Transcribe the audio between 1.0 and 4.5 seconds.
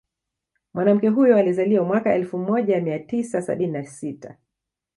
huyo alizaliwa mwaka elfu moja mia tisa sabini na sita